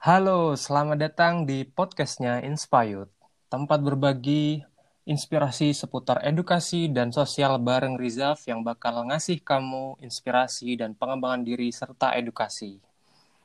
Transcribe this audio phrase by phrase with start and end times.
[0.00, 3.12] Halo, selamat datang di podcastnya Inspired,
[3.52, 4.64] tempat berbagi
[5.04, 11.68] inspirasi seputar edukasi dan sosial bareng Rizaf yang bakal ngasih kamu inspirasi dan pengembangan diri
[11.68, 12.80] serta edukasi.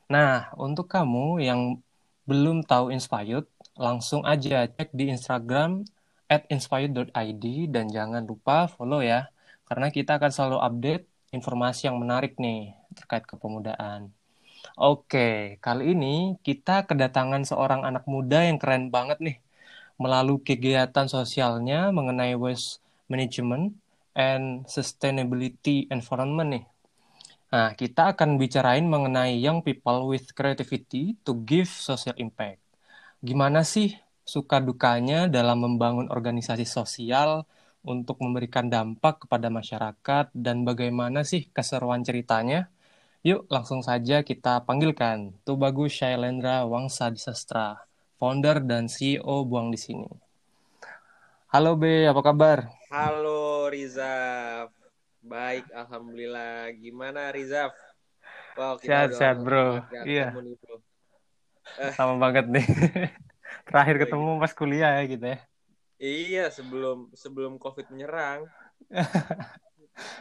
[0.08, 1.84] Nah, untuk kamu yang
[2.24, 5.84] belum tahu Inspired, langsung aja cek di Instagram
[6.32, 9.28] at inspired.id dan jangan lupa follow ya,
[9.68, 11.04] karena kita akan selalu update
[11.36, 14.16] informasi yang menarik nih terkait kepemudaan.
[14.74, 19.38] Oke, kali ini kita kedatangan seorang anak muda yang keren banget nih
[20.02, 23.78] melalui kegiatan sosialnya mengenai waste management
[24.18, 26.66] and sustainability environment nih.
[27.54, 32.60] Nah, kita akan bicarain mengenai young people with creativity to give social impact.
[33.22, 33.94] Gimana sih
[34.26, 37.46] suka dukanya dalam membangun organisasi sosial
[37.86, 42.74] untuk memberikan dampak kepada masyarakat dan bagaimana sih keseruan ceritanya?
[43.26, 47.82] Yuk, langsung saja kita panggilkan Tubagus Shailendra Wangsa Disastra
[48.22, 50.06] founder dan CEO Buang di sini.
[51.50, 52.70] Halo B, apa kabar?
[52.94, 54.70] Halo Rizaf.
[55.26, 56.70] Baik, alhamdulillah.
[56.78, 57.74] Gimana Rizaf?
[58.62, 59.82] Wow, kita sehat, sehat bro.
[60.06, 60.30] Iya.
[61.82, 61.92] Eh.
[61.98, 62.62] Sama banget nih.
[63.74, 65.38] Terakhir ketemu pas kuliah ya gitu ya.
[65.98, 68.46] Iya, sebelum sebelum COVID menyerang.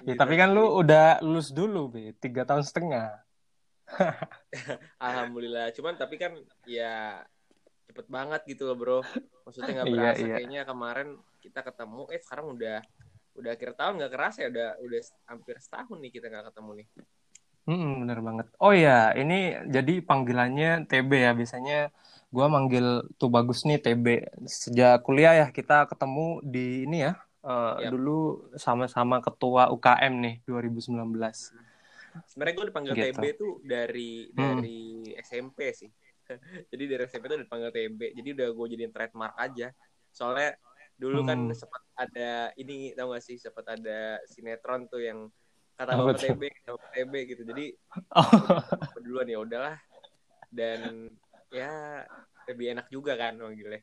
[0.06, 2.14] ya, tapi kan lu udah lulus dulu, Be.
[2.18, 3.20] Tiga tahun setengah.
[5.02, 5.74] Alhamdulillah.
[5.74, 7.24] Cuman tapi kan ya
[7.94, 8.98] cepet banget gitu loh bro
[9.46, 10.34] maksudnya nggak iya, berasa iya, iya.
[10.34, 11.08] kayaknya kemarin
[11.38, 12.78] kita ketemu eh sekarang udah
[13.34, 16.88] udah akhir tahun nggak kerasa ya udah udah hampir setahun nih kita nggak ketemu nih
[17.64, 18.52] Hmm, bener banget.
[18.60, 21.32] Oh ya, ini jadi panggilannya TB ya.
[21.32, 21.88] Biasanya
[22.28, 24.36] gue manggil tuh bagus nih TB.
[24.44, 27.16] Sejak kuliah ya kita ketemu di ini ya.
[27.44, 27.92] Uh, yep.
[27.92, 30.96] Dulu sama-sama ketua UKM nih 2019.
[32.24, 33.04] Sebenarnya gue dipanggil gitu.
[33.20, 34.38] TB tuh dari hmm.
[34.40, 34.80] dari
[35.20, 35.92] SMP sih.
[36.72, 39.68] jadi dari SMP tuh dipanggil TB jadi udah gue jadiin trademark aja
[40.14, 40.56] soalnya
[40.94, 41.56] dulu kan hmm.
[41.56, 45.26] sempat ada ini tau gak sih sempat ada sinetron tuh yang
[45.74, 47.66] kata bapak TB kata TB gitu jadi
[48.18, 48.62] oh.
[49.02, 49.78] duluan ya udahlah
[50.54, 51.10] dan
[51.50, 52.02] ya
[52.46, 53.82] lebih enak juga kan manggilnya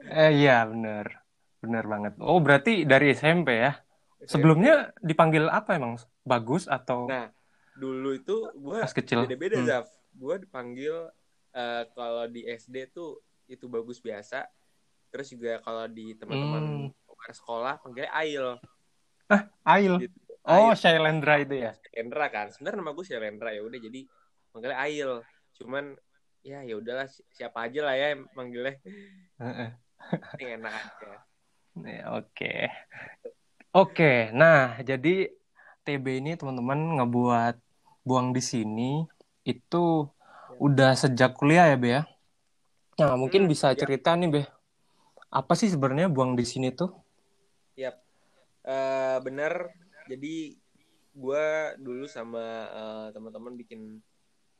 [0.00, 1.25] eh iya bener
[1.66, 2.12] bener banget.
[2.22, 3.74] Oh berarti dari SMP ya?
[4.16, 4.30] SMP.
[4.32, 5.98] sebelumnya dipanggil apa emang?
[6.22, 7.28] Bagus atau nah
[7.76, 9.28] dulu itu gue kecil.
[9.28, 9.68] beda-beda hmm.
[9.68, 9.86] Zaf.
[10.16, 10.96] Gue dipanggil
[11.52, 14.48] uh, kalau di SD tuh itu bagus biasa.
[15.12, 17.34] Terus juga kalau di teman-teman hmm.
[17.36, 18.56] sekolah panggilnya Ail.
[19.28, 20.08] Ah Ail?
[20.08, 20.16] Gitu.
[20.46, 21.76] oh Shailendra itu ya?
[21.76, 22.48] Shailendra kan.
[22.54, 23.50] Sebenarnya nama gue Shailendra.
[23.52, 24.00] Ya udah jadi
[24.50, 25.10] panggilnya Ail.
[25.60, 25.84] Cuman
[26.46, 28.80] ya ya udahlah siapa aja lah ya manggilnya.
[30.40, 31.35] Ini enak aja
[31.84, 32.54] ya, oke
[33.76, 35.28] oke nah jadi
[35.86, 37.56] TB ini teman-teman ngebuat
[38.06, 39.06] buang di sini
[39.46, 40.06] itu
[40.58, 42.02] udah sejak kuliah ya, Be ya?
[42.98, 43.78] Nah, mungkin hmm, bisa ya.
[43.78, 44.42] cerita nih, Be.
[45.30, 46.90] Apa sih sebenarnya buang di sini tuh?
[47.78, 47.98] Yap.
[48.66, 49.70] Uh, bener.
[50.10, 50.58] Jadi
[51.16, 51.46] gue
[51.78, 54.02] dulu sama uh, teman-teman bikin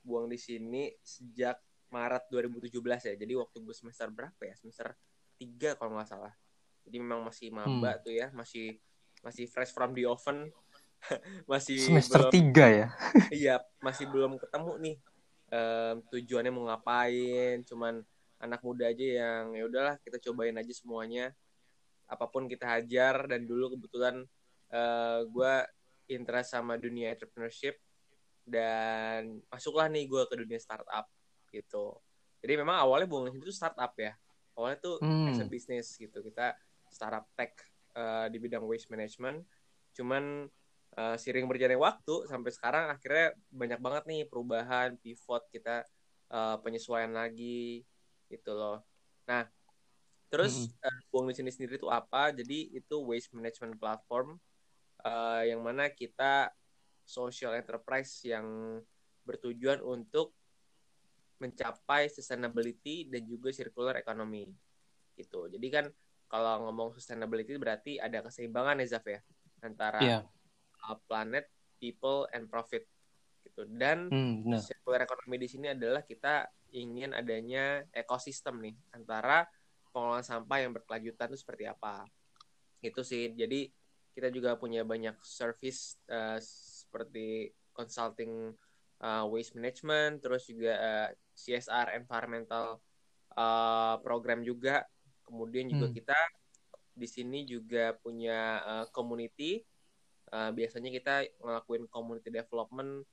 [0.07, 1.59] buang di sini sejak
[1.91, 3.15] Maret 2017 ya.
[3.19, 4.55] Jadi waktu gue semester berapa ya?
[4.59, 4.95] Semester
[5.41, 6.35] 3 kalau nggak salah.
[6.87, 8.03] Jadi memang masih maba hmm.
[8.07, 8.79] tuh ya, masih
[9.21, 10.49] masih fresh from the oven.
[11.51, 12.87] masih semester belum, 3 ya.
[13.45, 14.97] iya, masih belum ketemu nih
[15.53, 18.03] um, tujuannya mau ngapain cuman
[18.43, 21.33] anak muda aja yang ya udahlah kita cobain aja semuanya
[22.07, 24.23] apa pun kita hajar dan dulu kebetulan
[24.71, 25.55] uh, eh, gue
[26.07, 27.83] interest sama dunia entrepreneurship
[28.47, 31.11] dan masuklah nih gue ke dunia startup
[31.51, 31.99] gitu
[32.45, 34.15] jadi memang awalnya buang itu startup ya
[34.55, 35.35] awalnya tuh hmm.
[35.35, 36.55] as a business gitu kita
[36.97, 37.53] startup tech
[37.93, 39.45] uh, di bidang waste management.
[39.93, 40.49] Cuman
[40.97, 45.85] uh, sering berjalannya waktu sampai sekarang akhirnya banyak banget nih perubahan pivot kita
[46.33, 47.85] uh, penyesuaian lagi
[48.33, 48.81] gitu loh.
[49.29, 49.45] Nah
[50.33, 50.89] terus mm -hmm.
[50.89, 52.33] uh, buang di sini sendiri itu apa?
[52.33, 54.41] Jadi itu waste management platform
[55.05, 56.49] uh, yang mana kita
[57.07, 58.81] social enterprise yang
[59.23, 60.35] bertujuan untuk
[61.37, 64.49] mencapai sustainability dan juga circular economy
[65.15, 65.47] gitu.
[65.53, 65.85] Jadi kan
[66.27, 69.21] kalau ngomong sustainability berarti ada keseimbangan ya Zaf ya
[69.63, 70.23] antara yeah
[70.87, 71.51] uh, planet,
[71.83, 72.87] people, and profit
[73.43, 73.67] gitu.
[73.67, 74.59] Dan hmm, no.
[74.63, 79.47] circular economy di sini adalah kita ingin adanya ekosistem nih antara
[79.95, 82.07] pengelolaan sampah yang berkelanjutan itu seperti apa.
[82.83, 83.33] Itu sih.
[83.35, 83.71] Jadi
[84.17, 88.53] kita juga punya banyak service uh, seperti consulting
[89.05, 92.81] uh, waste management, terus juga uh, CSR environmental
[93.37, 94.85] uh, program juga.
[95.27, 95.97] Kemudian juga hmm.
[95.99, 96.19] kita
[96.97, 99.61] di sini juga punya uh, community
[100.33, 103.05] uh, biasanya kita ngelakuin community development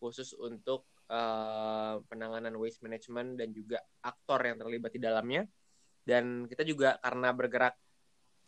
[0.00, 5.42] khusus untuk uh, penanganan waste management dan juga aktor yang terlibat di dalamnya.
[6.06, 7.74] Dan kita juga karena bergerak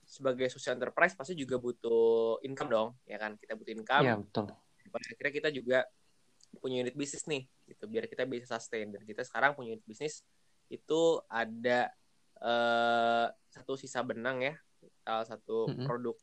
[0.09, 3.35] sebagai social enterprise pasti juga butuh income dong, ya kan?
[3.35, 4.05] Kita butuh income.
[4.07, 4.47] Iya, betul.
[4.89, 5.79] Pada akhirnya kita juga
[6.63, 8.95] punya unit bisnis nih, gitu, biar kita bisa sustain.
[8.95, 10.23] Dan kita sekarang punya unit bisnis
[10.71, 11.91] itu ada
[12.43, 14.55] uh, satu sisa benang ya,
[15.03, 15.87] salah satu mm -hmm.
[15.87, 16.17] produk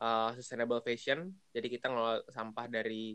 [0.00, 1.32] uh, sustainable fashion.
[1.52, 3.14] Jadi kita ngelola sampah dari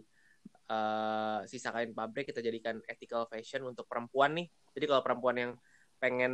[0.72, 4.48] uh, sisa kain pabrik kita jadikan ethical fashion untuk perempuan nih.
[4.74, 5.52] Jadi kalau perempuan yang
[6.00, 6.34] pengen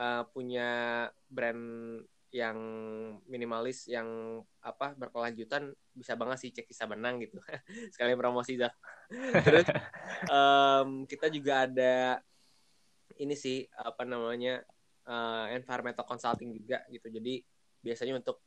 [0.00, 2.00] uh, punya brand
[2.34, 2.58] yang
[3.30, 7.38] minimalis yang apa berkelanjutan bisa banget sih cek sisa benang gitu
[7.94, 8.74] sekalian promosi dah
[9.46, 9.70] terus
[10.26, 12.18] um, kita juga ada
[13.22, 14.66] ini sih apa namanya
[15.08, 17.08] uh, environmental consulting juga gitu.
[17.08, 17.40] Jadi
[17.84, 18.40] biasanya untuk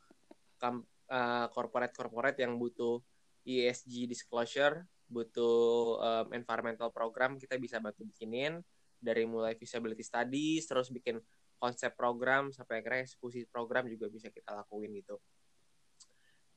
[0.62, 3.00] uh, corporate corporate yang butuh
[3.46, 8.60] ESG disclosure butuh um, environmental program kita bisa bantu bikinin.
[8.98, 11.22] Dari mulai feasibility studies terus bikin
[11.58, 15.16] konsep program sampai akhirnya eksekusi program juga bisa kita lakuin gitu.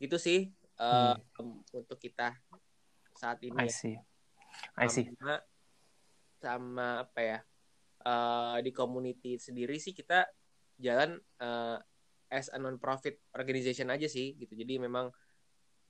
[0.01, 0.50] Itu sih
[0.81, 1.86] uh, hmm.
[1.86, 2.33] untuk kita
[3.13, 3.95] saat ini I see.
[4.77, 5.06] I see.
[5.15, 5.36] Sama,
[6.42, 7.39] sama apa ya
[8.01, 10.25] uh, di community sendiri sih kita
[10.81, 11.77] jalan uh,
[12.31, 15.12] as a non-profit organization aja sih gitu jadi memang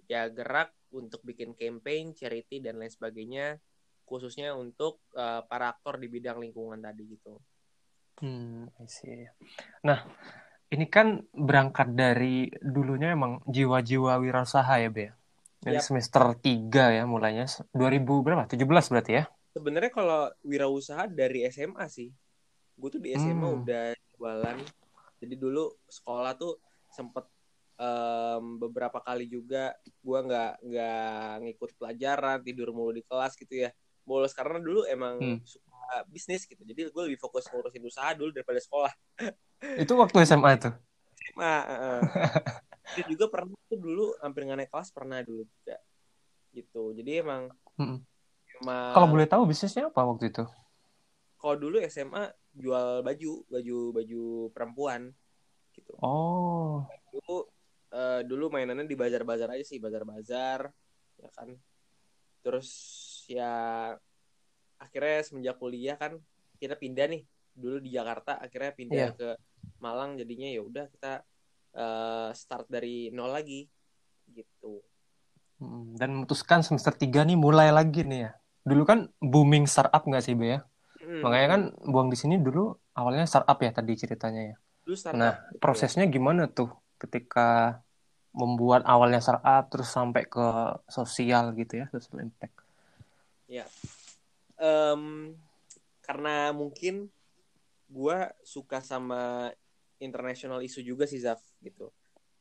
[0.09, 3.55] ya gerak untuk bikin campaign, charity dan lain sebagainya
[4.03, 7.39] khususnya untuk uh, para aktor di bidang lingkungan tadi gitu.
[8.19, 9.23] Hmm, I see.
[9.87, 10.03] Nah,
[10.67, 15.15] ini kan berangkat dari dulunya emang jiwa-jiwa wirausaha ya, Be?
[15.63, 15.85] Dari yep.
[15.87, 17.47] semester 3 ya mulainya.
[17.71, 18.43] 2000 berapa?
[18.51, 19.23] 17 berarti ya?
[19.51, 22.09] Sebenarnya kalau wirausaha dari SMA sih.
[22.75, 23.57] Gue tuh di SMA hmm.
[23.63, 24.57] udah jualan.
[25.21, 26.57] Jadi dulu sekolah tuh
[26.91, 27.27] sempet
[27.81, 33.69] um, beberapa kali juga gue nggak nggak ngikut pelajaran tidur mulu di kelas gitu ya
[34.05, 35.39] bolos karena dulu emang hmm.
[35.45, 38.91] suka bisnis gitu jadi gue lebih fokus ngurusin usaha dulu daripada sekolah
[39.83, 40.69] itu waktu SMA itu
[41.31, 42.01] SMA uh,
[42.97, 45.77] itu juga pernah tuh dulu hampir nggak naik kelas pernah dulu juga
[46.51, 47.47] gitu jadi emang
[47.79, 47.97] hmm.
[48.61, 50.45] Emang kalau boleh tahu bisnisnya apa waktu itu?
[51.41, 54.23] Kalau dulu SMA jual baju baju baju
[54.53, 55.01] perempuan
[55.73, 55.97] gitu.
[56.03, 56.85] Oh.
[57.09, 57.37] Dulu
[57.95, 60.69] uh, dulu mainannya di bazar-bazar aja sih bazar-bazar
[61.17, 61.57] ya kan.
[62.45, 62.69] Terus
[63.25, 63.53] ya
[64.77, 66.21] akhirnya semenjak kuliah kan
[66.61, 67.23] kita pindah nih.
[67.51, 69.17] Dulu di Jakarta akhirnya pindah yeah.
[69.17, 69.29] ke
[69.81, 70.21] Malang.
[70.21, 71.25] Jadinya ya udah kita
[71.73, 73.65] uh, start dari nol lagi
[74.29, 74.85] gitu.
[75.61, 80.23] Hmm, dan memutuskan semester 3 nih mulai lagi nih ya dulu kan booming startup nggak
[80.23, 80.59] sih Be ya?
[81.01, 81.25] Hmm.
[81.25, 81.61] makanya kan
[81.91, 84.55] buang di sini dulu awalnya startup ya tadi ceritanya ya.
[84.85, 86.69] Dulu startup, nah prosesnya gimana tuh
[87.01, 87.81] ketika
[88.31, 90.47] membuat awalnya startup terus sampai ke
[90.87, 92.55] sosial gitu ya social impact?
[93.49, 93.67] Ya.
[94.55, 95.35] Um,
[96.05, 97.11] karena mungkin
[97.91, 98.17] gue
[98.47, 99.51] suka sama
[99.99, 101.91] international isu juga sih Zaf gitu.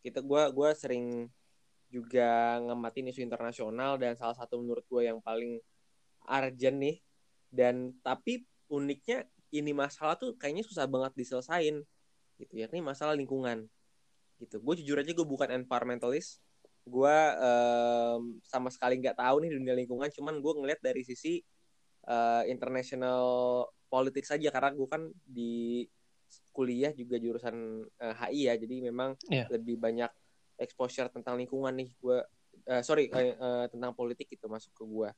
[0.00, 1.28] Kita gue gua sering
[1.90, 5.58] juga ngematin isu internasional dan salah satu menurut gue yang paling
[6.30, 6.96] urgent nih.
[7.50, 11.82] Dan tapi uniknya ini masalah tuh kayaknya susah banget diselesain
[12.38, 12.54] gitu.
[12.54, 13.66] Ya ini masalah lingkungan
[14.38, 14.62] gitu.
[14.62, 16.38] Gue jujur aja gue bukan environmentalist.
[16.86, 20.08] Gue um, sama sekali nggak tahu nih dunia lingkungan.
[20.14, 21.42] Cuman gue ngeliat dari sisi
[22.08, 25.84] uh, international politics saja karena gue kan di
[26.54, 28.54] kuliah juga jurusan uh, eh, HI ya.
[28.56, 29.50] Jadi memang yeah.
[29.50, 30.08] lebih banyak
[30.56, 31.90] exposure tentang lingkungan nih.
[31.99, 32.22] Gue
[32.70, 35.10] uh, sorry uh, uh, tentang politik itu masuk ke gue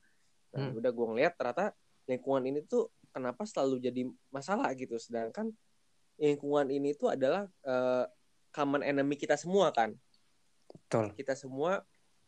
[0.52, 0.78] nah, hmm.
[0.78, 1.72] udah gue ngeliat ternyata
[2.06, 5.52] lingkungan ini tuh kenapa selalu jadi masalah gitu sedangkan
[6.20, 8.04] lingkungan ini tuh adalah uh,
[8.52, 9.96] common enemy kita semua kan.
[10.68, 11.16] Betul.
[11.16, 11.82] Kita semua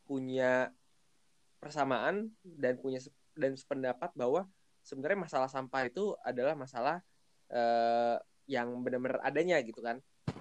[0.09, 0.73] punya
[1.61, 3.01] persamaan dan punya
[3.37, 4.49] dan sependapat bahwa
[4.85, 7.01] sebenarnya masalah sampah itu adalah masalah
[7.53, 8.17] uh,
[8.49, 10.01] yang benar-benar adanya gitu kan.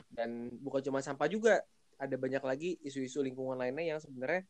[0.09, 1.61] Dan bukan cuma sampah juga,
[1.99, 4.43] ada banyak lagi isu-isu lingkungan lainnya yang sebenarnya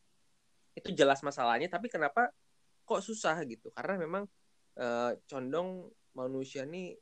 [0.74, 2.34] itu jelas masalahnya tapi kenapa
[2.84, 4.24] kok susah gitu karena memang
[4.78, 6.94] uh, condong manusia nih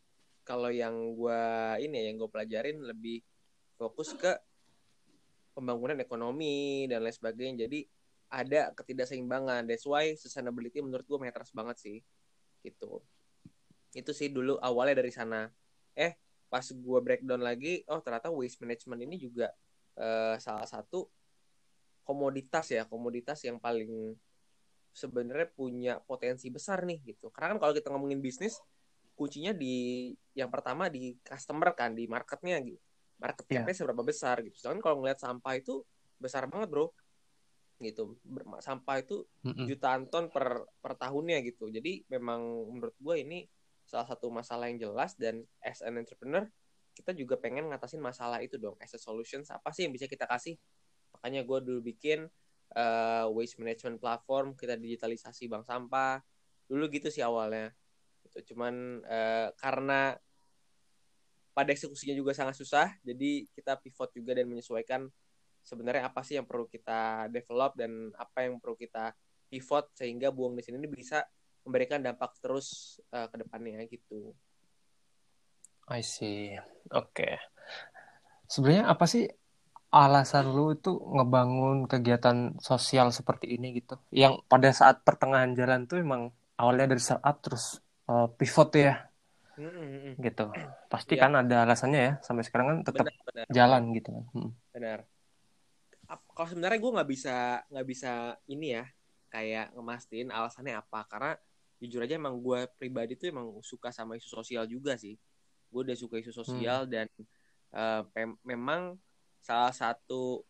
[0.43, 1.43] kalau yang gue
[1.83, 3.23] ini ya yang gue pelajarin lebih
[3.79, 4.33] fokus ke
[5.53, 7.69] pembangunan ekonomi dan lain sebagainya.
[7.69, 7.87] Jadi
[8.33, 9.69] ada ketidakseimbangan.
[9.69, 11.99] That's why sustainability menurut gue matters banget sih.
[12.65, 12.99] Gitu.
[13.93, 15.53] Itu sih dulu awalnya dari sana.
[15.93, 16.17] Eh,
[16.49, 19.53] pas gue breakdown lagi, oh ternyata waste management ini juga
[20.01, 21.09] uh, salah satu
[22.03, 24.17] komoditas ya, komoditas yang paling
[24.93, 27.33] sebenarnya punya potensi besar nih gitu.
[27.33, 28.61] Karena kan kalau kita ngomongin bisnis,
[29.17, 32.81] kuncinya di yang pertama di customer kan, di marketnya gitu
[33.23, 33.79] market cap-nya yeah.
[33.79, 34.59] seberapa besar gitu.
[34.59, 35.87] Sedangkan kalau ngeliat sampah itu
[36.19, 36.91] besar banget, Bro.
[37.83, 38.15] gitu
[38.63, 43.51] sampah itu jutaan ton per per tahunnya gitu jadi memang menurut gue ini
[43.83, 46.47] salah satu masalah yang jelas dan as an entrepreneur
[46.95, 50.31] kita juga pengen ngatasin masalah itu dong as a solutions apa sih yang bisa kita
[50.31, 50.55] kasih
[51.11, 52.31] makanya gue dulu bikin
[52.77, 56.21] uh, waste management platform kita digitalisasi bank sampah
[56.67, 57.73] dulu gitu sih awalnya
[58.25, 60.17] itu cuman uh, karena
[61.53, 65.09] pada eksekusinya juga sangat susah jadi kita pivot juga dan menyesuaikan
[65.63, 69.15] sebenarnya apa sih yang perlu kita develop dan apa yang perlu kita
[69.47, 71.23] pivot sehingga buang di sini ini bisa
[71.63, 74.35] memberikan dampak terus uh, ke depannya gitu.
[75.87, 76.59] I see.
[76.91, 77.15] Oke.
[77.15, 77.35] Okay.
[78.51, 79.29] Sebenarnya apa sih
[79.93, 84.01] alasan lu itu ngebangun kegiatan sosial seperti ini gitu?
[84.09, 89.13] Yang pada saat pertengahan jalan tuh emang awalnya dari startup terus uh, pivot ya
[89.59, 90.21] mm-hmm.
[90.23, 90.45] gitu
[90.89, 91.27] pasti ya.
[91.27, 93.47] kan ada alasannya ya sampai sekarang kan tetap benar, benar.
[93.51, 94.51] jalan gitu kan hmm.
[94.75, 94.99] benar
[96.37, 97.37] kalau sebenarnya gue nggak bisa
[97.73, 98.13] nggak bisa
[98.53, 98.85] ini ya
[99.33, 101.33] kayak ngemastiin alasannya apa karena
[101.81, 105.17] jujur aja emang gue pribadi tuh emang suka sama isu sosial juga sih
[105.73, 106.91] gue udah suka isu sosial hmm.
[106.93, 107.07] dan
[107.73, 108.05] uh,
[108.45, 109.01] memang
[109.43, 110.47] salah satu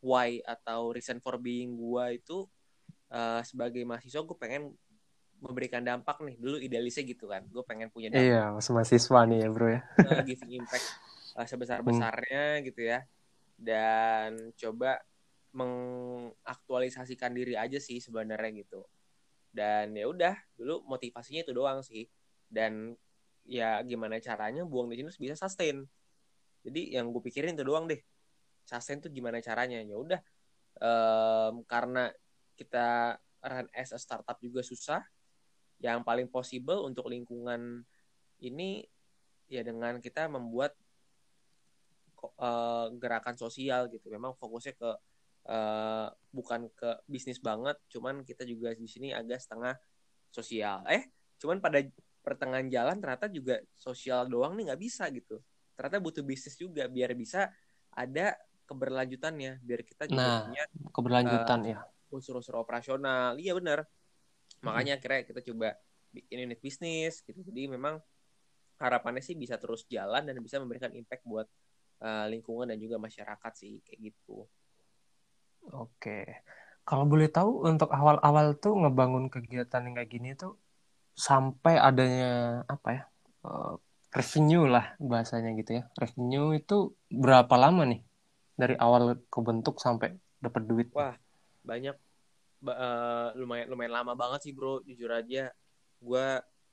[0.00, 2.48] why atau reason for being gue itu
[3.12, 4.72] uh, sebagai mahasiswa gue pengen
[5.40, 6.36] memberikan dampak nih.
[6.40, 7.44] Dulu idealisnya gitu kan.
[7.48, 8.24] Gue pengen punya dampak.
[8.24, 9.80] Iya masih mahasiswa nih ya bro ya.
[10.00, 10.86] Uh, giving impact
[11.36, 12.64] uh, sebesar besarnya hmm.
[12.72, 12.98] gitu ya.
[13.60, 15.02] Dan coba
[15.50, 18.86] mengaktualisasikan diri aja sih sebenarnya gitu.
[19.50, 22.08] Dan ya udah dulu motivasinya itu doang sih.
[22.46, 22.94] Dan
[23.44, 25.82] ya gimana caranya buang di sini bisa sustain.
[26.60, 28.00] Jadi yang gue pikirin itu doang deh
[28.70, 30.20] sustain tuh gimana caranya ya udah
[30.78, 32.14] um, karena
[32.54, 35.02] kita run as a startup juga susah
[35.80, 37.82] yang paling possible untuk lingkungan
[38.44, 38.84] ini
[39.48, 40.76] ya dengan kita membuat
[42.36, 44.12] uh, gerakan sosial gitu.
[44.12, 44.90] Memang fokusnya ke
[45.48, 49.74] uh, bukan ke bisnis banget, cuman kita juga di sini agak setengah
[50.28, 50.84] sosial.
[50.92, 51.08] Eh,
[51.40, 51.80] cuman pada
[52.20, 55.40] pertengahan jalan ternyata juga sosial doang nih nggak bisa gitu.
[55.72, 57.48] Ternyata butuh bisnis juga biar bisa
[57.90, 58.36] ada
[58.70, 61.78] keberlanjutannya, biar kita juga nah, punya keberlanjutan uh, ya.
[62.14, 63.34] Unsur-unsur operasional.
[63.42, 63.82] Iya benar.
[64.62, 65.74] Makanya akhirnya kita coba
[66.14, 67.42] bikin unit bisnis gitu.
[67.42, 67.98] Jadi memang
[68.78, 71.46] harapannya sih bisa terus jalan dan bisa memberikan impact buat
[72.00, 74.46] uh, lingkungan dan juga masyarakat sih kayak gitu.
[75.74, 76.42] Oke.
[76.86, 80.56] Kalau boleh tahu untuk awal-awal tuh ngebangun kegiatan yang kayak gini tuh
[81.12, 83.02] sampai adanya apa ya
[83.44, 83.76] uh,
[84.10, 85.82] revenue lah bahasanya gitu ya.
[85.94, 88.09] Revenue itu berapa lama nih
[88.60, 90.88] dari awal kebentuk sampai dapat duit.
[90.92, 91.16] Wah
[91.64, 91.96] banyak.
[92.60, 94.84] Uh, lumayan lumayan lama banget sih bro.
[94.84, 95.48] Jujur aja
[96.00, 96.26] gue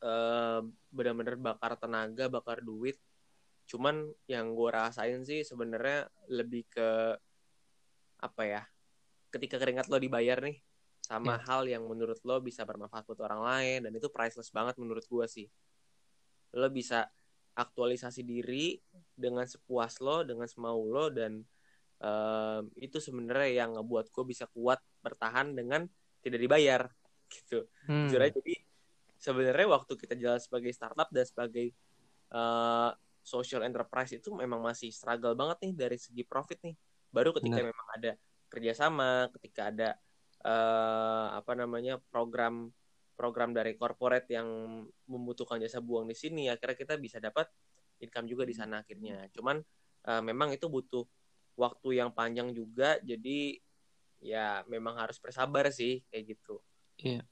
[0.03, 0.59] uh,
[0.91, 2.99] benar-benar bakar tenaga bakar duit.
[3.67, 7.15] Cuman yang gue rasain sih sebenarnya lebih ke
[8.17, 8.63] apa ya
[9.29, 10.57] ketika keringat lo dibayar nih
[11.03, 11.43] sama yeah.
[11.45, 15.25] hal yang menurut lo bisa bermanfaat buat orang lain dan itu priceless banget menurut gue
[15.27, 15.47] sih.
[16.55, 17.07] Lo bisa
[17.57, 18.77] aktualisasi diri
[19.15, 21.41] dengan sepuas lo dengan semau lo dan
[22.01, 25.85] um, itu sebenarnya yang ngebuat gue bisa kuat bertahan dengan
[26.21, 26.81] tidak dibayar
[27.33, 28.07] gitu hmm.
[28.07, 28.55] jujur aja jadi
[29.17, 31.73] sebenarnya waktu kita jalan sebagai startup dan sebagai
[32.31, 32.93] uh,
[33.25, 36.75] social enterprise itu memang masih struggle banget nih dari segi profit nih
[37.11, 37.69] baru ketika Bener.
[37.73, 38.11] memang ada
[38.47, 39.89] kerjasama ketika ada
[40.47, 42.71] uh, apa namanya program
[43.17, 44.47] program dari corporate yang
[45.09, 47.49] membutuhkan jasa buang di sini akhirnya kita bisa dapat
[47.99, 49.57] income juga di sana akhirnya cuman
[50.07, 51.03] uh, memang itu butuh
[51.57, 53.57] waktu yang panjang juga jadi
[54.21, 56.61] ya memang harus bersabar sih kayak gitu.
[57.01, 57.25] Iya.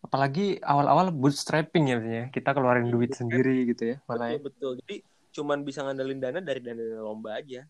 [0.00, 4.72] Apalagi awal-awal bootstrapping ya ya kita keluarin duit sendiri gitu ya malah betul, betul.
[4.84, 4.96] Jadi
[5.30, 7.64] cuman bisa ngandelin dana dari dana lomba aja.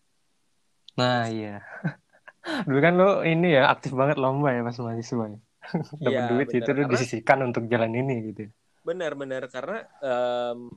[0.97, 1.61] Nah iya.
[2.67, 5.39] Dulu kan lo ini ya aktif banget lomba ya pas mahasiswa ya.
[6.03, 6.59] Dapat ya, duit bener.
[6.65, 8.49] itu karena, disisihkan untuk jalan ini gitu
[8.81, 10.73] benar-benar karena um,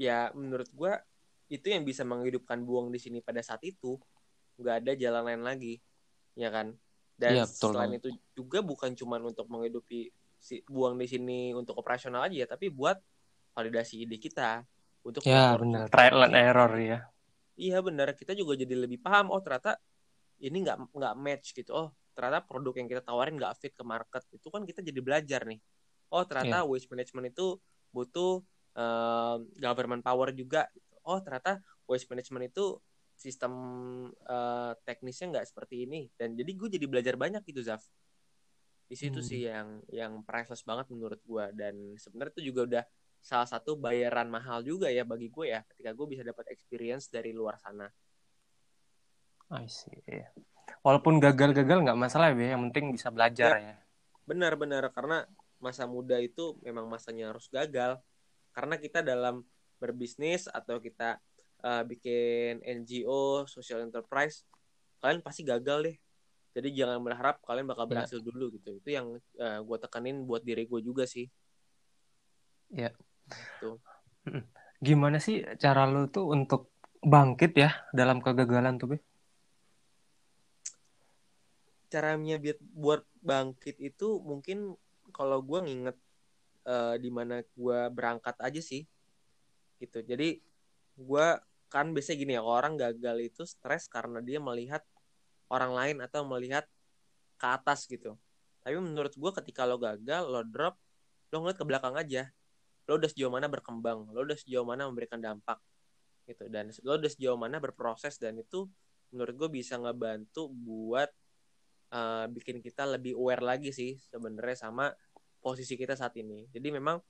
[0.00, 1.00] ya menurut gua
[1.52, 4.00] itu yang bisa menghidupkan buang di sini pada saat itu
[4.58, 5.74] nggak ada jalan lain lagi
[6.36, 6.74] ya kan?
[7.16, 10.10] Dan ya, betul selain itu juga bukan cuma untuk menghidupi
[10.42, 12.98] si buang di sini untuk operasional aja ya tapi buat
[13.54, 14.66] validasi ide kita
[15.06, 15.86] untuk ya benar.
[15.86, 16.98] trial and error ya.
[17.54, 18.16] Iya benar.
[18.16, 19.78] Kita juga jadi lebih paham oh ternyata
[20.42, 21.70] ini nggak nggak match gitu.
[21.70, 24.24] Oh ternyata produk yang kita tawarin nggak fit ke market.
[24.34, 25.60] Itu kan kita jadi belajar nih.
[26.10, 26.68] Oh ternyata yeah.
[26.68, 27.60] waste management itu
[27.92, 28.40] butuh
[28.76, 30.66] uh, government power juga
[31.04, 32.78] oh ternyata waste management itu
[33.16, 33.52] sistem
[34.26, 37.84] uh, teknisnya nggak seperti ini dan jadi gue jadi belajar banyak gitu Zaf
[38.92, 39.28] di situ hmm.
[39.28, 42.84] sih yang yang priceless banget menurut gue dan sebenarnya itu juga udah
[43.22, 47.30] salah satu bayaran mahal juga ya bagi gue ya ketika gue bisa dapat experience dari
[47.30, 47.86] luar sana.
[49.52, 49.94] I see.
[50.82, 53.74] walaupun gagal-gagal nggak masalah ya yang penting bisa belajar Ya.
[53.74, 53.76] ya
[54.26, 55.26] Benar-benar karena
[55.62, 58.02] masa muda itu memang masanya harus gagal.
[58.50, 59.46] Karena kita dalam
[59.78, 61.22] berbisnis atau kita
[61.62, 64.44] uh, bikin NGO, social enterprise,
[64.98, 65.96] kalian pasti gagal deh.
[66.52, 68.04] Jadi jangan berharap kalian bakal Ya.
[68.04, 68.76] berhasil dulu gitu.
[68.76, 69.06] Itu yang
[69.40, 71.26] uh, gue tekanin buat diri gue juga sih.
[72.72, 72.88] ya
[73.60, 73.76] Tuh.
[74.80, 76.72] gimana sih cara lu tuh untuk
[77.04, 78.98] bangkit ya dalam kegagalan tuh Be?
[81.92, 84.72] Caranya biar buat bangkit itu mungkin
[85.12, 85.96] kalau gue nginget
[86.64, 88.88] uh, di mana gue berangkat aja sih
[89.76, 90.00] gitu.
[90.00, 90.40] Jadi
[90.96, 91.26] gue
[91.72, 94.84] kan biasanya gini ya orang gagal itu stres karena dia melihat
[95.48, 96.68] orang lain atau melihat
[97.40, 98.20] ke atas gitu.
[98.60, 100.76] Tapi menurut gue ketika lo gagal, lo drop,
[101.32, 102.28] lo ngeliat ke belakang aja.
[102.84, 105.56] Lo udah sejauh mana berkembang, lo udah sejauh mana memberikan dampak
[106.28, 106.44] gitu.
[106.52, 108.68] Dan lo udah sejauh mana berproses dan itu
[109.10, 111.08] menurut gue bisa ngebantu buat
[111.92, 114.92] uh, bikin kita lebih aware lagi sih sebenarnya sama
[115.40, 116.48] posisi kita saat ini.
[116.52, 117.00] Jadi memang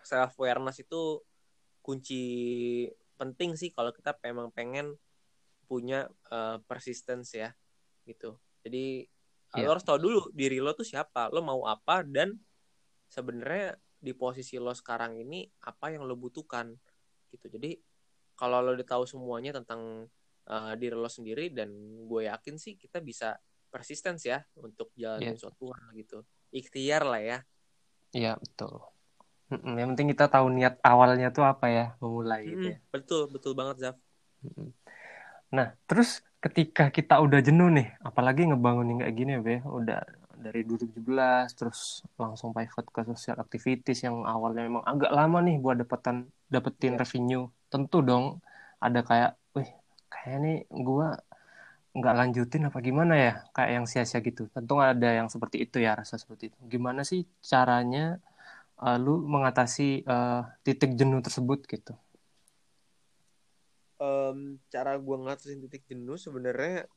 [0.00, 1.20] self awareness itu
[1.82, 2.22] kunci
[3.22, 4.98] penting sih kalau kita memang pengen
[5.70, 7.54] punya uh, persistence ya
[8.02, 8.34] gitu.
[8.66, 9.06] Jadi
[9.52, 9.68] Iya.
[9.68, 12.40] lo harus tahu dulu diri lo tuh siapa, lo mau apa dan
[13.12, 16.72] sebenarnya di posisi lo sekarang ini apa yang lo butuhkan
[17.28, 17.52] gitu.
[17.52, 17.76] Jadi
[18.32, 20.08] kalau lo udah tahu semuanya tentang
[20.48, 21.68] uh, diri lo sendiri dan
[22.08, 23.36] gue yakin sih kita bisa
[23.68, 25.40] persistence ya untuk jalanin Iya.
[25.44, 26.24] suatu hal gitu.
[26.48, 27.38] Ikhtiar lah ya.
[28.16, 28.91] Iya betul.
[29.52, 32.78] Mm-mm, Yang penting kita tahu niat awalnya tuh apa ya memulai gitu ya.
[32.94, 33.96] betul, betul banget Zaf.
[35.56, 39.98] Nah terus ketika kita udah jenuh nih, apalagi ngebangunin kayak gini ya Be, udah
[40.42, 45.76] dari 2017 terus langsung pivot ke social activities yang awalnya memang agak lama nih buat
[45.82, 46.16] dapetan
[46.50, 47.00] dapetin Iya.
[47.02, 47.44] revenue.
[47.70, 48.24] Tentu dong
[48.82, 49.70] ada kayak, wih
[50.12, 51.06] kayak nih gua
[51.98, 54.48] nggak lanjutin apa gimana ya kayak yang sia-sia gitu.
[54.54, 56.58] Tentu ada yang seperti itu ya rasa seperti itu.
[56.72, 58.18] Gimana sih caranya
[58.82, 61.94] uh, lu mengatasi uh, titik jenuh tersebut gitu?
[64.02, 66.90] Em, cara gue ngatasin titik jenuh sebenarnya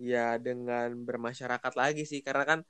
[0.00, 2.60] ya dengan bermasyarakat lagi sih karena kan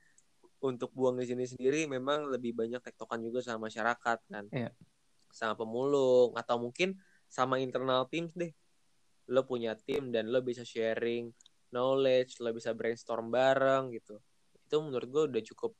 [0.58, 4.74] untuk buang di sini sendiri memang lebih banyak tektokan juga sama masyarakat kan Iya.
[5.30, 6.98] sama pemulung atau mungkin
[7.30, 8.50] sama internal teams deh
[9.30, 11.30] lo punya tim dan lo bisa sharing
[11.70, 14.18] knowledge lo bisa brainstorm bareng gitu
[14.66, 15.72] itu menurut gue udah cukup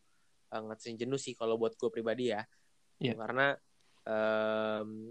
[0.53, 2.45] uh, ngatasin jenuh sih kalau buat gue pribadi ya
[3.03, 3.19] Iya.
[3.19, 3.59] karena
[4.07, 5.11] em,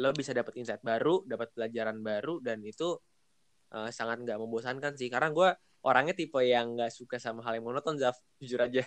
[0.00, 2.96] lo bisa dapat insight baru dapat pelajaran baru dan itu
[3.76, 5.48] uh, sangat nggak membosankan sih karena gue
[5.84, 8.84] orangnya tipe yang nggak suka sama hal yang monoton Zaf jujur aja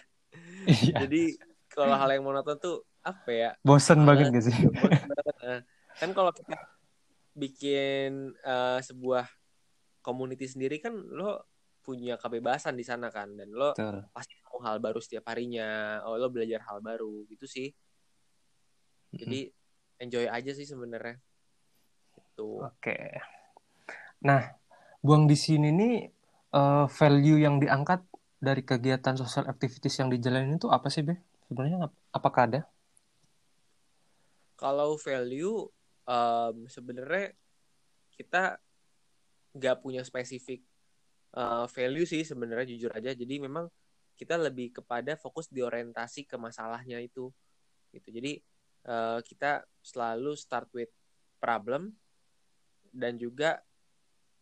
[0.65, 1.05] Iya.
[1.05, 1.38] jadi
[1.69, 4.55] kalau hal yang monoton tuh apa ya Bosen banget gak sih?
[5.39, 5.63] Nah,
[5.97, 6.53] kan kalau kita
[7.33, 9.25] bikin uh, sebuah
[10.01, 11.47] community sendiri kan lo
[11.79, 14.03] punya kebebasan di sana kan dan lo Betul.
[14.12, 17.72] pasti hal baru setiap harinya oh lo belajar hal baru gitu sih
[19.15, 19.50] jadi
[20.00, 21.17] enjoy aja sih sebenarnya
[22.15, 22.95] itu Oke.
[24.24, 24.43] Nah,
[25.00, 25.95] buang di sini nih
[26.56, 28.04] eh, value yang diangkat
[28.39, 31.19] dari kegiatan social activities yang dijalanin itu apa sih, Be?
[31.48, 32.62] Sebenarnya ap- apakah ada?
[34.60, 35.72] kalau value
[36.04, 37.32] em, sebenarnya
[38.19, 38.60] kita
[39.56, 40.60] nggak punya spesifik
[41.39, 43.72] eh, value sih sebenarnya jujur aja jadi memang
[44.19, 47.32] kita lebih kepada fokus di orientasi ke masalahnya itu
[47.95, 48.08] gitu.
[48.12, 48.43] Jadi
[48.84, 50.91] eh, kita selalu start with
[51.39, 51.95] problem
[52.91, 53.63] dan juga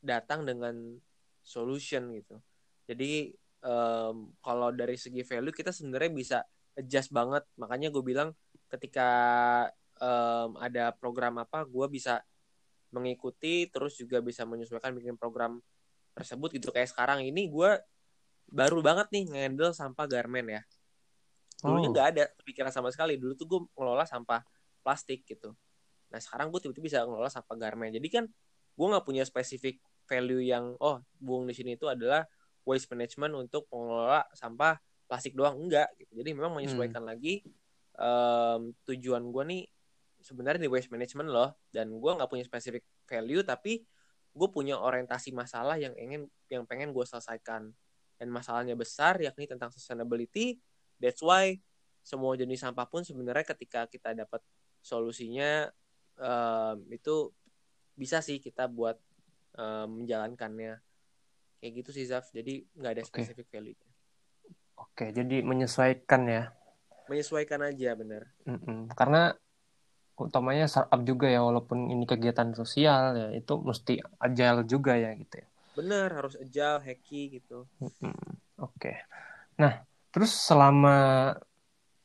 [0.01, 0.97] datang dengan
[1.45, 2.41] solution gitu.
[2.89, 3.31] Jadi
[3.63, 6.37] em, kalau dari segi value kita sebenarnya bisa
[6.75, 7.43] adjust banget.
[7.59, 8.33] Makanya gue bilang
[8.71, 9.09] ketika
[9.99, 12.23] em, ada program apa gue bisa
[12.91, 15.59] mengikuti terus juga bisa menyesuaikan bikin program
[16.15, 16.71] tersebut gitu.
[16.73, 17.71] Kayak sekarang ini gue
[18.47, 20.61] baru banget nih ngendel sampah garmen ya.
[21.61, 21.93] Dulunya Oh.
[21.93, 23.19] nggak ada pikiran sama sekali.
[23.19, 24.41] Dulu tuh gue ngelola sampah
[24.81, 25.53] plastik gitu.
[26.13, 27.91] Nah sekarang gue tiba-tiba bisa ngelola sampah garmen.
[27.91, 28.23] Jadi kan
[28.77, 32.23] gue nggak punya spesifik value yang oh buang di sini itu adalah
[32.63, 34.79] waste management untuk mengelola sampah
[35.09, 35.59] plastik doang.
[35.59, 36.23] Enggak gitu.
[36.23, 37.43] Jadi memang menyesuaikan lagi
[37.97, 39.63] em, tujuan gue nih
[40.23, 41.49] sebenarnya di waste management loh.
[41.73, 43.83] Dan gue nggak punya spesifik value tapi
[44.37, 47.73] gue punya orientasi masalah yang ingin yang pengen gue selesaikan
[48.17, 50.57] dan masalahnya besar yakni tentang sustainability
[50.97, 51.57] that's why
[52.01, 54.41] semua jenis sampah pun sebenarnya ketika kita dapat
[54.81, 55.69] solusinya
[56.17, 57.29] em, itu
[57.93, 58.97] bisa sih kita buat
[59.57, 60.81] em, menjalankannya
[61.61, 63.77] kayak gitu sih Zaf jadi nggak ada spesifik value
[64.77, 66.53] Oke, jadi menyesuaikan ya.
[67.09, 68.93] menyesuaikan aja bener Mm-mm.
[68.93, 69.33] Karena
[70.17, 75.41] utamanya startup juga ya, walaupun ini kegiatan sosial ya, itu mesti agile juga ya gitu
[75.41, 75.47] ya.
[75.77, 77.69] Bener harus agile hacky gitu
[78.57, 78.89] Oke.
[79.61, 81.29] Nah, terus selama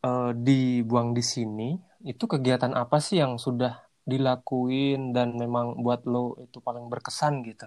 [0.04, 1.72] eh, dibuang di sini,
[2.04, 7.64] itu kegiatan apa sih yang sudah dilakuin dan memang buat lo itu paling berkesan gitu?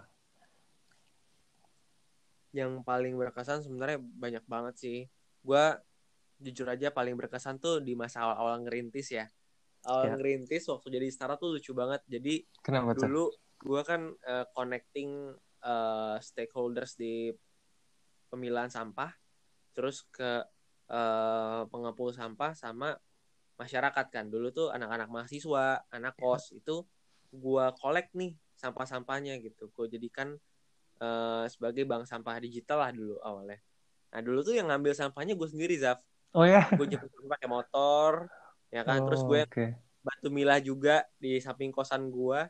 [2.56, 4.98] yang paling berkesan sebenarnya banyak banget sih
[5.44, 5.66] gue
[6.40, 9.28] jujur aja paling berkesan tuh di masa awal-awal ngerintis ya
[9.84, 10.16] awal Ya.
[10.16, 13.12] ngerintis waktu jadi startup tuh lucu banget jadi Kenapa tuh?
[13.12, 13.24] dulu
[13.60, 15.36] gue kan eh, connecting
[15.66, 17.34] eh, stakeholders di
[18.30, 19.10] pemilahan sampah
[19.74, 20.46] terus ke
[20.94, 22.94] eh, pengepul sampah sama
[23.58, 26.86] masyarakat kan dulu tuh anak-anak mahasiswa anak kos itu
[27.34, 30.38] gue collect nih sampah-sampahnya gitu gue jadikan
[31.02, 33.58] eh, sebagai bank sampah digital lah dulu awalnya
[34.14, 36.00] nah dulu tuh yang ngambil sampahnya gue sendiri Zaf
[36.36, 36.68] Oh ya.
[36.76, 38.28] gue jemput pakai motor
[38.68, 39.66] ya kan terus Oh, gue Oke.
[40.04, 42.46] bantu milah juga di samping kosan gua.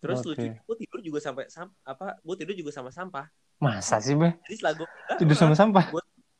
[0.00, 0.28] Terus Oke.
[0.36, 2.20] lucu, gue tidur juga sampai sam apa?
[2.20, 3.26] Gue tidur juga sama sampah.
[3.56, 4.36] Masa sih, Be?
[4.44, 5.88] Jadi setelah gue Tidur sama sampah?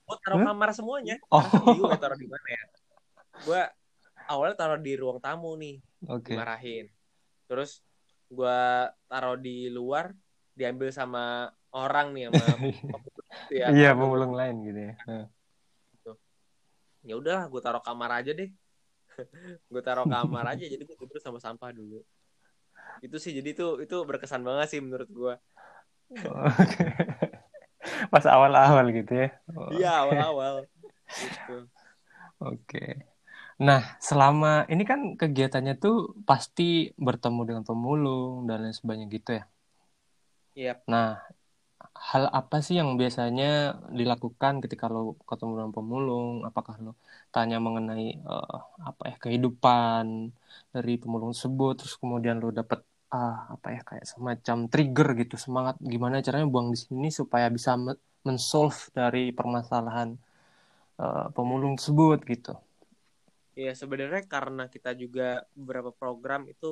[0.07, 0.47] gue taruh Hah?
[0.53, 1.17] kamar semuanya.
[1.33, 1.43] Oh.
[1.43, 2.63] Ya taruh di mana ya.
[3.43, 3.61] Gue
[4.29, 6.37] awalnya taruh di ruang tamu nih, Oke.
[6.37, 6.87] dimarahin.
[7.49, 7.81] Terus
[8.31, 8.59] gue
[9.09, 10.13] taruh di luar,
[10.55, 12.39] diambil sama orang nih sama
[13.49, 13.67] gitu ya.
[13.73, 14.95] Iya, pemulung lain gitu ya.
[15.09, 15.27] Nah.
[17.07, 18.51] Ya udahlah, gue taruh kamar aja deh.
[19.73, 22.03] gue taruh kamar aja, jadi gue tidur sama sampah dulu.
[23.05, 25.35] Itu sih, jadi itu itu berkesan banget sih menurut gue.
[26.13, 26.85] Oke.
[28.13, 29.29] Pas awal-awal gitu ya.
[29.75, 30.07] Iya Oke.
[30.07, 30.57] awal-awal.
[31.07, 31.57] Gitu.
[32.43, 32.85] Oke.
[33.57, 39.45] Nah, selama ini kan kegiatannya tuh pasti bertemu dengan pemulung dan lain sebagainya gitu ya.
[40.57, 40.73] Iya.
[40.89, 41.21] Nah,
[42.11, 43.45] hal apa sih yang biasanya
[43.99, 46.33] dilakukan ketika lo ketemu dengan pemulung?
[46.49, 46.91] Apakah lo
[47.35, 50.07] tanya mengenai eh, apa ya kehidupan
[50.75, 52.81] dari pemulung tersebut, terus kemudian lo dapet
[53.15, 57.71] ah, apa ya kayak semacam trigger gitu semangat gimana caranya buang di sini supaya bisa
[57.85, 60.09] me- men-solve dari permasalahan
[61.03, 62.53] eh, pemulung tersebut gitu.
[63.57, 65.23] Iya sebenarnya karena kita juga
[65.57, 66.67] beberapa program itu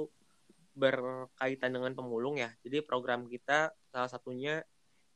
[0.76, 2.50] berkaitan dengan pemulung ya.
[2.64, 4.60] Jadi program kita salah satunya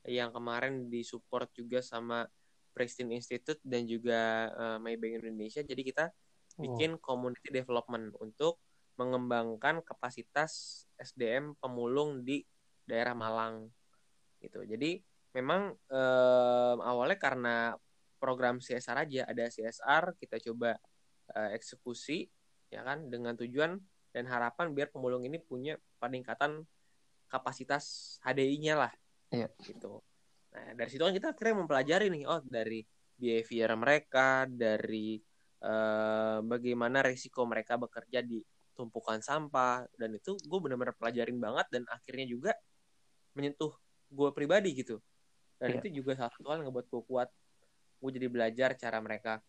[0.06, 2.28] yang kemarin disupport juga sama
[2.76, 5.64] Preston Institute dan juga eh, Maybank Indonesia.
[5.64, 6.12] Jadi kita
[6.58, 8.58] bikin community development untuk
[8.98, 12.42] mengembangkan kapasitas SDM pemulung di
[12.82, 13.70] daerah Malang
[14.42, 14.62] gitu.
[14.66, 14.98] Jadi
[15.34, 17.56] memang eh, awalnya karena
[18.18, 20.74] program CSR aja ada CSR kita coba
[21.34, 22.26] eh, eksekusi
[22.68, 23.78] ya kan dengan tujuan
[24.10, 26.66] dan harapan biar pemulung ini punya peningkatan
[27.30, 28.92] kapasitas HDI-nya lah
[29.28, 29.48] Iya.
[29.60, 30.00] gitu.
[30.54, 32.80] Nah dari situ kan kita akhirnya mempelajari nih oh dari
[33.18, 35.20] behavior mereka dari
[35.60, 38.40] eh, bagaimana resiko mereka bekerja di
[38.78, 42.52] tumpukan sampah dan itu gue benar-benar pelajarin banget dan akhirnya juga
[43.34, 43.74] menyentuh
[44.08, 45.02] gue pribadi gitu
[45.58, 45.78] dan Iya.
[45.82, 47.28] itu juga salah satu hal yang ngebuat gue kuat
[47.98, 49.42] gue jadi belajar cara mereka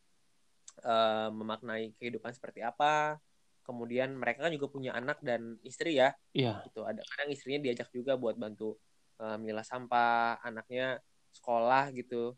[0.81, 3.21] eh, memaknai kehidupan seperti apa
[3.61, 7.93] kemudian mereka kan juga punya anak dan istri ya Iya, gitu ada kadang istrinya diajak
[7.93, 8.81] juga buat bantu
[9.19, 10.99] eh, milah sampah anaknya
[11.35, 12.33] sekolah gitu.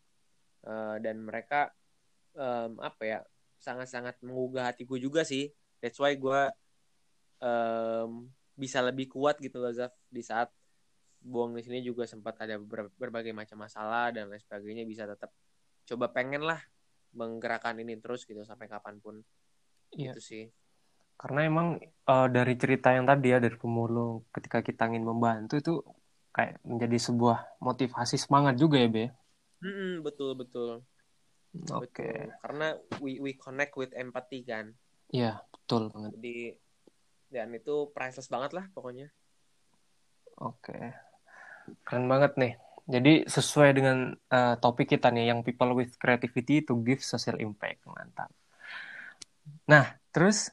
[0.62, 1.74] Eh, dan mereka
[2.38, 3.18] em, apa ya
[3.58, 5.50] sangat-sangat menggugah hati gue juga sih.
[5.82, 6.40] That's why gue
[7.42, 9.94] em, bisa lebih kuat gitu loh Zaf.
[10.10, 10.50] Di saat
[11.22, 12.58] buang di sini juga sempat ada
[12.98, 15.30] berbagai macam masalah dan lain sebagainya bisa tetap
[15.86, 16.58] coba pengen lah
[17.14, 19.22] menggerakkan ini terus gitu sampai kapan pun.
[19.92, 20.16] Iya.
[20.16, 20.44] itu sih.
[21.20, 25.74] Karena emang eh, dari cerita yang tadi ya dari pemulung ketika kita ingin membantu itu
[26.36, 29.04] kayak menjadi sebuah motivasi semangat juga ya Be.
[29.62, 30.70] Mm-mm, betul betul
[31.70, 32.68] Oke, betul karena
[33.04, 34.72] we we connect with empathy kan
[35.14, 36.12] iya betul banget.
[36.16, 36.36] jadi
[37.32, 39.08] dan itu priceless banget lah pokoknya
[40.42, 40.74] Oke,
[41.86, 42.52] keren banget nih.
[42.94, 43.96] Jadi sesuai dengan
[44.36, 48.30] eh, topik kita nih, yang people with creativity to give social impact, mantap.
[49.70, 50.50] Nah, terus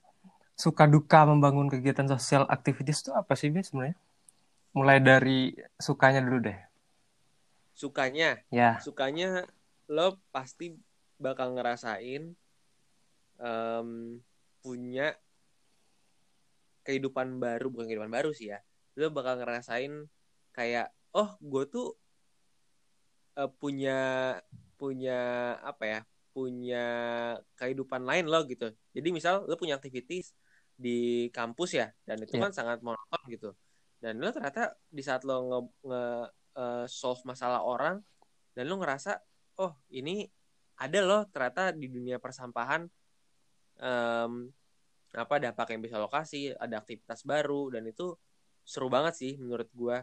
[0.64, 3.96] suka duka membangun kegiatan sosial activities itu apa sih Be sebenarnya?
[4.78, 5.50] Mulai dari
[5.82, 6.58] sukanya dulu deh.
[7.74, 8.44] sukanya?
[8.52, 9.48] Ya, sukanya
[9.90, 10.76] lo pasti
[11.18, 12.36] bakal ngerasain
[13.40, 13.90] em,
[14.60, 15.16] punya
[16.86, 18.60] kehidupan baru bukan kehidupan baru sih ya.
[19.00, 20.06] Lo bakal ngerasain
[20.52, 21.88] kayak oh gue tuh
[23.40, 23.92] eh, punya
[24.80, 25.20] punya
[25.64, 26.00] apa ya
[26.36, 26.84] punya
[27.60, 28.70] kehidupan lain lo gitu.
[28.96, 30.36] Jadi misal lo punya aktivitas
[30.80, 32.44] di kampus ya dan itu Iya.
[32.48, 33.50] kan sangat monoton gitu
[34.00, 38.00] dan lo ternyata di saat lo nge, nge- eh, solve masalah orang
[38.56, 39.20] dan lo ngerasa
[39.60, 40.24] oh ini
[40.80, 42.88] ada loh ternyata di dunia persampahan
[43.80, 44.32] em,
[45.16, 48.16] apa dampak yang bisa lokasi ada aktivitas baru dan itu
[48.64, 50.00] seru banget sih menurut gua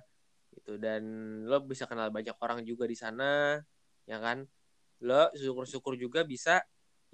[0.53, 0.77] gitu.
[0.77, 1.03] Dan
[1.47, 3.61] lo bisa kenal banyak orang juga di sana
[4.05, 4.45] ya kan?
[5.05, 6.61] Lo syukur-syukur juga bisa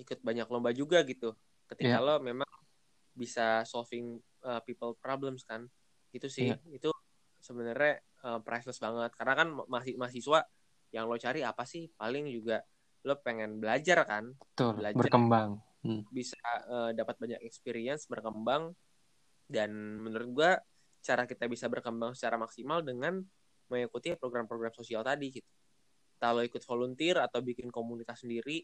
[0.01, 1.37] ikut banyak lomba juga gitu.
[1.69, 2.07] Ketika Iya.
[2.07, 2.49] lo memang
[3.13, 5.69] bisa solving uh, people problems kan
[6.13, 6.57] itu sih Iya.
[6.71, 6.91] itu
[7.43, 10.47] sebenarnya uh, priceless banget karena kan masih mahasiswa
[10.93, 12.63] yang lo cari apa sih paling juga
[13.03, 15.01] lo pengen belajar kan Betul, Belajar.
[15.01, 15.51] berkembang.
[15.83, 16.07] Hmm.
[16.15, 16.39] bisa
[16.71, 18.71] uh, dapat banyak experience berkembang
[19.51, 20.51] dan menurut gua
[21.03, 23.19] cara kita bisa berkembang secara maksimal dengan
[23.67, 25.51] mengikuti program-program sosial tadi gitu.
[26.23, 28.63] Kalau ikut volunteer atau bikin komunitas sendiri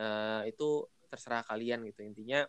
[0.00, 2.48] uh, itu terserah kalian gitu intinya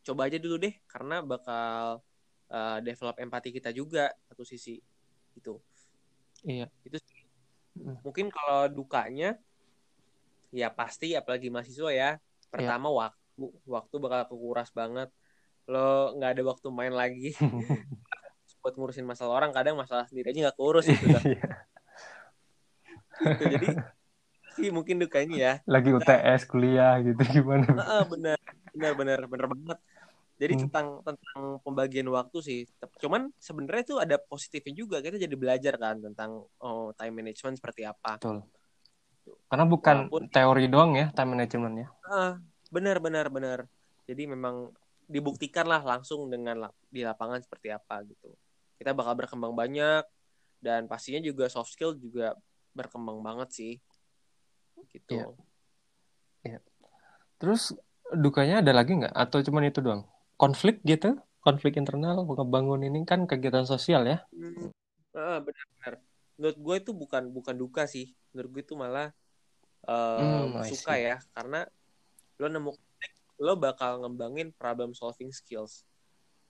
[0.00, 2.00] coba aja dulu deh karena bakal
[2.50, 4.76] uh, develop empati kita juga satu sisi
[5.34, 5.58] gitu
[6.40, 6.66] Iya.
[6.82, 7.20] itu sih.
[8.00, 9.36] mungkin kalau dukanya
[10.50, 12.10] ya pasti apalagi mahasiswa ya
[12.48, 15.08] pertama waktu waktu bakal kekuras banget
[15.70, 17.36] lo nggak ada waktu main lagi
[18.60, 21.22] buat ngurusin masalah orang kadang masalah sendiri aja nggak keurus gitu dah.
[21.30, 21.44] Iya.
[23.20, 23.44] Gitu.
[23.52, 23.68] jadi
[24.56, 27.68] sih mungkin dukanya ya Lagi UTS kuliah gitu gimana?
[28.08, 28.36] Benar
[28.72, 29.78] benar benar benar banget
[30.40, 30.62] jadi Hmm.
[30.66, 32.60] tentang tentang pembagian waktu sih
[32.96, 37.84] cuman sebenarnya itu ada positifnya juga kita jadi belajar kan tentang oh, time management seperti
[37.84, 38.40] apa Betul.
[39.46, 41.88] Karena bukan Walaupun- teori doang ya time management ya.
[42.08, 42.32] Ah,
[42.72, 43.58] benar benar benar.
[44.08, 44.74] Jadi memang
[45.06, 48.32] dibuktikan lah langsung dengan di lapangan seperti apa gitu.
[48.80, 50.02] Kita bakal berkembang banyak
[50.58, 52.34] dan pastinya juga soft skill juga
[52.74, 53.74] berkembang banget sih.
[54.90, 55.36] Gitu.
[56.42, 56.58] Iya.
[57.38, 57.70] Terus
[58.10, 59.14] dukanya ada lagi nggak?
[59.14, 60.02] Atau cuman itu doang?
[60.40, 61.20] Konflik gitu?
[61.44, 64.24] Konflik internal, ngebangun ini kan kegiatan sosial ya?
[64.32, 64.72] Hmm.
[65.12, 66.00] Ah, benar-benar.
[66.40, 68.16] Menurut gue itu bukan bukan duka sih.
[68.32, 69.12] Menurut gue itu malah
[69.84, 71.68] eh, Hmm, suka ya karena
[72.40, 72.72] lo nemu
[73.40, 75.84] lo bakal ngembangin problem solving skills.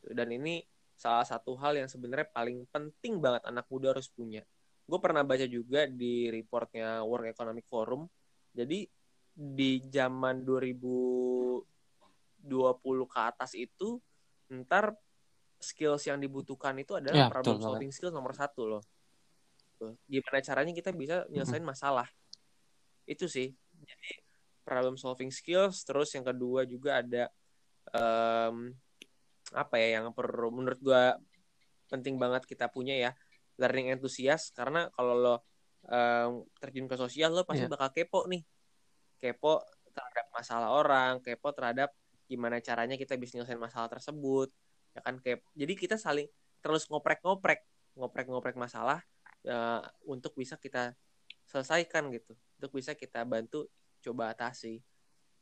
[0.06, 0.62] Dan ini
[0.94, 4.46] salah satu hal yang sebenarnya paling penting banget anak muda harus punya.
[4.86, 8.06] Gue pernah baca juga di reportnya World Economic Forum.
[8.54, 8.86] Jadi
[9.34, 10.42] di zaman
[12.42, 14.00] 2020 ke atas itu
[14.50, 14.96] ntar
[15.60, 18.82] skills yang dibutuhkan itu adalah Ya, problem betul solving skills nomor satu loh.
[20.08, 22.08] Gimana caranya kita bisa nyelesain masalah.
[23.04, 23.52] Itu sih.
[23.80, 24.10] Jadi
[24.64, 25.84] problem solving skills.
[25.84, 27.28] Terus yang kedua juga ada
[27.92, 28.72] em,
[29.52, 31.16] apa ya yang perlu menurut gua
[31.90, 33.10] penting banget kita punya ya
[33.58, 35.36] learning enthusiast karena kalau lo
[35.90, 37.72] em, terjun ke sosial lo pasti Iya.
[37.72, 38.44] bakal kepo nih
[39.20, 41.90] kepo terhadap masalah orang kepo terhadap
[42.30, 44.48] gimana caranya kita bisa nyelesain masalah tersebut
[44.94, 46.28] ya kan kepo jadi kita saling
[46.62, 47.60] terus ngoprek-ngoprek
[47.98, 49.02] ngoprek-ngoprek masalah
[49.46, 50.94] eh, untuk bisa kita
[51.50, 53.66] selesaikan gitu untuk bisa kita bantu
[54.04, 54.78] coba atasi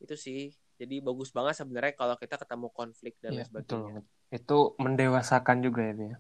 [0.01, 0.40] itu sih
[0.81, 4.05] jadi bagus banget sebenarnya kalau kita ketemu konflik dan lain betul sebagainya banget.
[4.38, 6.16] Itu mendewasakan juga ya, Bi, ya.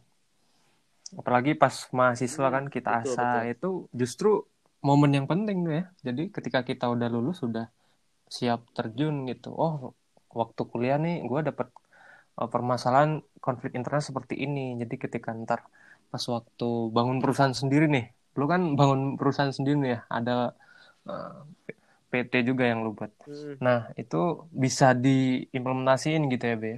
[1.20, 4.44] Apalagi pas mahasiswa Hmm, kan kita betul, asa itu justru
[4.84, 5.84] momen yang penting tuh ya.
[6.06, 7.66] Jadi ketika kita udah lulus sudah
[8.28, 9.50] siap terjun gitu.
[9.56, 9.96] Oh,
[10.40, 11.68] waktu kuliah nih gue dapet
[12.40, 14.76] uh, permasalahan konflik internal seperti ini.
[14.82, 15.60] Jadi ketika ntar
[16.12, 18.04] pas waktu bangun perusahaan sendiri nih,
[18.38, 20.32] lu kan bangun perusahaan sendiri nih ya, ada
[21.10, 21.44] uh,
[22.10, 23.12] PT juga yang lu buat.
[23.26, 24.16] Hmm, Nah, itu
[24.54, 26.72] bisa diimplementasiin gitu ya, Be.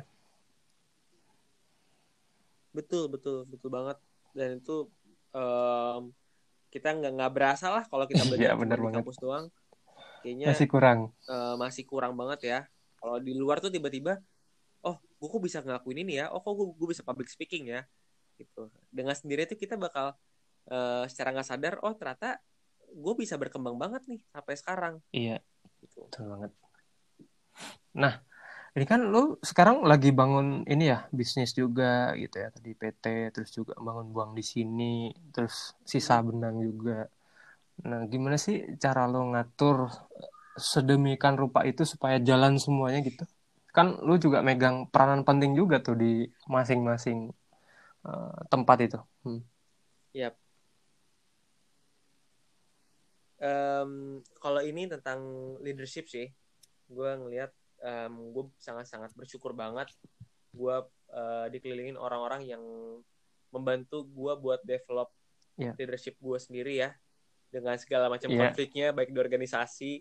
[2.71, 3.99] betul betul betul banget
[4.37, 4.87] dan itu
[5.35, 6.03] em,
[6.71, 9.03] kita nggak nggak berasa lah kalau kita Iya, belajar benar di banget.
[9.03, 9.47] kampus doang
[10.23, 10.99] kayaknya Masih kurang.
[11.33, 12.59] eh, masih kurang banget ya
[13.01, 14.21] kalau di luar tuh tiba-tiba
[14.85, 17.85] oh gue kok bisa ngelakuin ini ya oh kok gue, gue bisa public speaking ya
[18.37, 20.17] gitu dengan sendiri tuh kita bakal
[20.69, 22.41] eh, secara nggak sadar oh ternyata
[22.91, 25.39] gue bisa berkembang banget nih sampai sekarang Iya,
[25.81, 26.53] gitu betul banget.
[27.97, 28.23] Nah,
[28.75, 32.49] ini kan lu sekarang lagi bangun ini ya, bisnis juga gitu ya.
[32.55, 37.07] Tadi PT, terus juga bangun buang di sini, terus sisa benang juga.
[37.87, 39.91] Nah, gimana sih cara lo ngatur
[40.61, 43.25] sedemikian rupa itu supaya jalan semuanya gitu?
[43.73, 47.33] Kan lu juga megang peranan penting juga tuh di masing-masing
[48.07, 49.01] eh, tempat itu.
[49.25, 49.43] Hmm.
[50.13, 50.35] Yap.
[53.41, 55.21] Em, kalau ini tentang
[55.65, 56.29] leadership sih,
[56.93, 57.51] gue ngelihat
[58.13, 59.89] gue sangat-sangat bersyukur banget.
[60.53, 60.77] Gue
[61.11, 62.63] eh, dikelilingin orang-orang yang
[63.51, 65.11] membantu gue buat develop
[65.61, 65.77] Iya.
[65.77, 66.91] leadership gue sendiri ya,
[67.53, 68.39] dengan segala macam Iya.
[68.49, 69.93] konfliknya, baik di organisasi,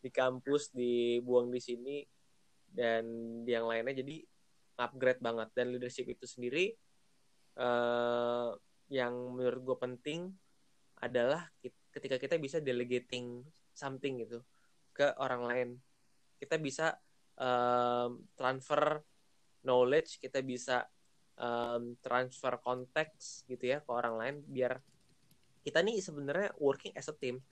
[0.00, 1.96] di kampus, di buang di sini,
[2.70, 3.04] dan
[3.48, 3.96] yang lainnya.
[3.96, 4.22] Jadi
[4.80, 5.48] upgrade banget.
[5.56, 6.72] Dan leadership itu sendiri
[7.56, 8.48] eh,
[8.92, 10.20] yang menurut gue penting
[11.00, 11.48] adalah
[11.92, 14.40] ketika kita bisa delegating something gitu
[14.96, 15.68] ke orang lain.
[16.36, 16.96] Kita bisa
[17.40, 19.00] um, transfer
[19.66, 20.86] knowledge kita bisa
[21.36, 24.78] um, transfer konteks gitu ya ke orang lain biar
[25.66, 27.42] kita nih sebenarnya working as a team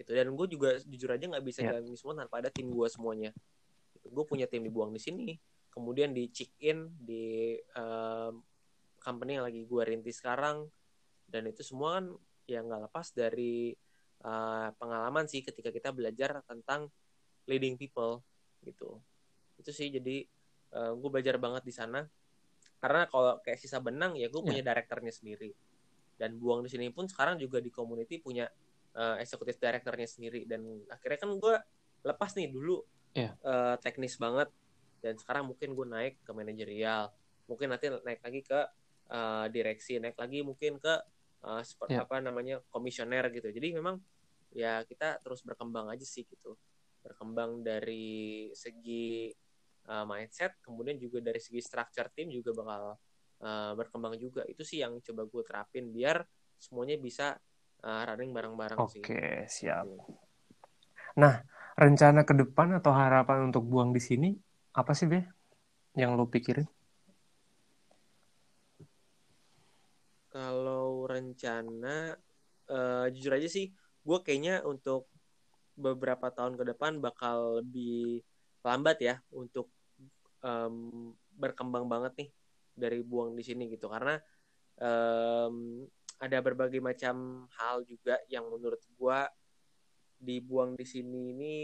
[0.00, 0.16] gitu.
[0.16, 1.76] Dan gue juga jujur aja nggak bisa Yeah.
[1.76, 3.30] jalanin semua tanpa ada tim gue semuanya.
[4.00, 5.28] Gue punya tim dibuang di sini
[5.70, 8.42] kemudian di check in di um,
[9.00, 10.66] company yang lagi gue rintis sekarang.
[11.30, 12.06] Dan itu semua kan
[12.50, 13.70] ya nggak lepas dari
[14.26, 16.90] uh, pengalaman sih ketika kita belajar tentang
[17.46, 18.20] leading people
[18.66, 18.98] gitu.
[19.56, 20.26] Itu sih jadi
[20.74, 22.02] uh, gue belajar banget di sana.
[22.82, 25.54] Karena kalau kayak sisa benang ya gue punya direkturnya sendiri.
[26.20, 28.44] Dan buang di sini pun sekarang juga di community punya
[28.96, 30.46] uh, eksekutif direkturnya sendiri.
[30.48, 31.54] Dan akhirnya kan gue
[32.06, 33.34] lepas nih dulu Iya.
[33.42, 34.48] uh, teknis banget.
[35.02, 37.10] Dan sekarang mungkin gue naik ke manajerial.
[37.50, 38.60] Mungkin nanti naik lagi ke
[39.10, 40.94] uh, direksi naik lagi mungkin ke
[41.42, 42.06] uh, seperti Iya.
[42.06, 43.50] apa namanya komisioner gitu.
[43.50, 43.98] Jadi memang
[44.54, 46.54] ya kita terus berkembang aja sih gitu.
[47.02, 49.30] Berkembang dari segi
[49.90, 52.82] uh, mindset kemudian juga dari segi structure tim juga bakal
[53.42, 54.46] uh, berkembang juga.
[54.46, 56.22] Itu sih yang coba gue terapin biar
[56.60, 57.40] semuanya bisa
[57.84, 59.84] uh, running bareng-bareng sih Oke, siap.
[59.86, 60.30] Gitu.
[61.18, 61.42] Nah,
[61.74, 64.30] rencana ke depan atau harapan untuk buang di sini
[64.76, 65.26] apa sih, Be?
[65.98, 66.68] Yang lo pikirin?
[70.30, 72.14] Kalau rencana,
[72.70, 73.74] eh, jujur aja sih,
[74.06, 75.10] gue kayaknya untuk
[75.74, 78.22] beberapa tahun ke depan bakal lebih
[78.62, 79.72] lambat ya untuk
[80.44, 82.30] em, berkembang banget nih
[82.76, 83.90] dari buang di sini gitu.
[83.90, 84.14] Karena
[84.78, 85.82] em,
[86.20, 89.20] ada berbagai macam hal juga yang menurut gue
[90.20, 91.54] dibuang di sini ini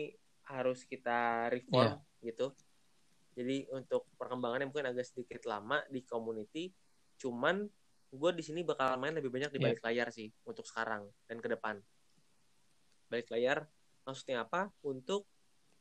[0.49, 2.57] harus kita reform gitu.
[3.37, 6.73] Jadi untuk perkembangannya mungkin agak sedikit lama di community,
[7.21, 7.69] cuman
[8.09, 9.65] gue di sini bakal main lebih banyak di Iya.
[9.69, 11.77] balik layar sih untuk sekarang dan ke depan.
[13.13, 13.69] Balik layar
[14.09, 14.73] maksudnya apa?
[14.81, 15.29] Untuk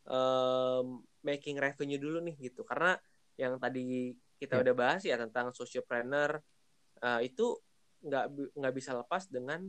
[0.03, 2.67] em, making revenue dulu nih gitu.
[2.67, 2.99] Karena
[3.39, 4.63] yang tadi kita Iya.
[4.67, 6.43] udah bahas ya tentang sociopreneur
[7.01, 7.55] eh, itu
[8.05, 9.65] nggak nggak bisa lepas dengan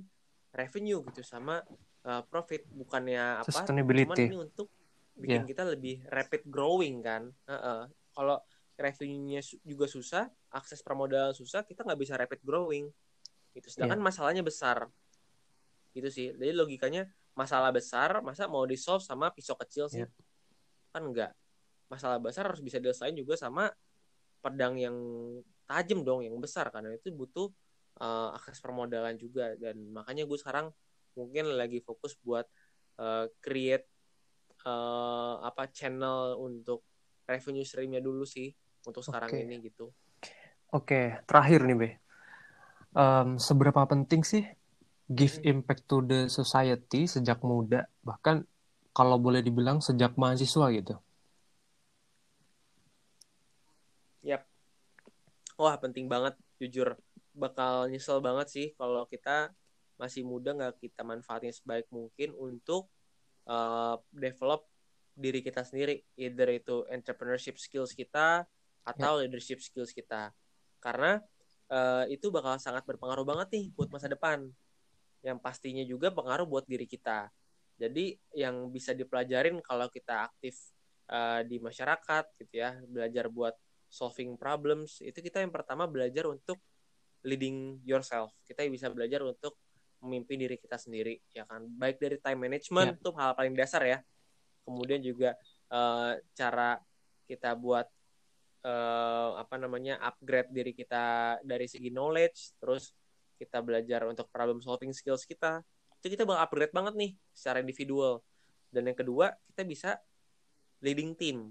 [0.53, 1.64] revenue gitu sama
[2.07, 3.51] eh, profit bukannya apa?
[3.51, 4.07] Sustainability.
[4.07, 4.68] Cuman ini untuk
[5.16, 5.49] bikin Iya.
[5.49, 7.33] kita lebih rapid growing kan.
[7.49, 7.81] Heeh.
[8.12, 8.37] Kalau
[8.77, 12.92] revenue-nya juga susah, akses permodalan susah, kita nggak bisa rapid growing.
[13.57, 13.72] Gitu.
[13.72, 14.87] Sedangkan masalahnya besar.
[15.96, 16.27] Gitu sih.
[16.37, 20.05] Jadi logikanya masalah besar, masa mau di solve sama pisau kecil sih?
[20.05, 20.09] Iya.
[20.92, 21.33] Kan enggak.
[21.88, 23.72] Masalah besar harus bisa diselesain juga sama
[24.44, 24.96] pedang yang
[25.66, 27.51] tajam dong, yang besar karena itu butuh
[28.00, 30.72] eh, akses permodalan juga dan makanya gue sekarang
[31.16, 32.44] mungkin lagi fokus buat
[33.00, 33.87] eh, create
[34.64, 36.85] eh, apa channel untuk
[37.26, 38.52] revenue streamnya dulu sih
[38.87, 39.42] untuk sekarang Oke.
[39.42, 39.90] ini gitu.
[40.74, 41.90] Oke, terakhir nih, Be.
[42.96, 44.42] Em, seberapa penting sih
[45.06, 48.42] give impact to the society sejak muda, bahkan
[48.90, 50.94] kalau boleh dibilang sejak mahasiswa gitu?
[54.26, 54.42] Yap.
[55.61, 56.98] Wah penting banget jujur
[57.37, 59.53] bakal nyesel banget sih kalau kita
[60.01, 62.88] masih muda nggak kita manfaatin sebaik mungkin untuk
[63.49, 64.64] uh, develop
[65.16, 68.44] diri kita sendiri either itu entrepreneurship skills kita
[68.85, 70.33] atau leadership skills kita.
[70.81, 71.18] Karena
[71.72, 74.49] uh, itu bakal sangat berpengaruh banget nih buat masa depan.
[75.25, 77.33] Yang pastinya juga pengaruh buat diri kita.
[77.77, 80.57] Jadi yang bisa dipelajarin kalau kita aktif
[81.12, 83.53] uh, di masyarakat gitu ya belajar buat
[83.87, 86.59] solving problems itu kita yang pertama belajar untuk
[87.26, 88.30] leading yourself.
[88.46, 89.58] Kita bisa belajar untuk
[90.00, 91.66] memimpin diri kita sendiri ya kan?
[91.66, 93.98] Baik dari time management itu hal paling dasar ya.
[94.62, 95.34] Kemudian juga
[95.68, 96.78] eh, cara
[97.26, 97.90] kita buat
[98.62, 102.94] eh, apa namanya upgrade diri kita dari segi knowledge terus
[103.36, 105.60] kita belajar untuk problem solving skills kita.
[106.00, 108.22] Itu kita bakal upgrade banget nih secara individual.
[108.70, 109.90] Dan yang kedua kita bisa
[110.78, 111.50] leading team